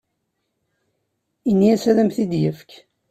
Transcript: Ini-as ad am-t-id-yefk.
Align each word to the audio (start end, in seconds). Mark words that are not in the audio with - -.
Ini-as 1.49 1.83
ad 1.91 1.97
am-t-id-yefk. 2.01 2.71